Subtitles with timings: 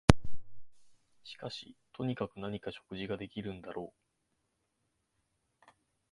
[1.23, 3.93] しかしとにかく何か食事ができるんだろ
[5.67, 5.71] う